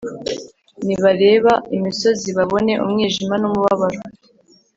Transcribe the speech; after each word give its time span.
nibareba 0.85 1.53
imisozi 1.77 2.29
babone 2.37 2.73
umwijima 2.85 3.35
n’umubabaro, 3.41 3.99